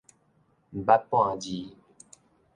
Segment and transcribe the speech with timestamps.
[0.03, 0.09] 毋捌半
[1.39, 1.75] 字